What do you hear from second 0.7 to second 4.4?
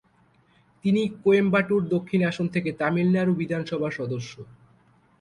তিনি কোয়েম্বাটুর দক্ষিণ আসন থেকে তামিলনাড়ু বিধানসভার সদস্য।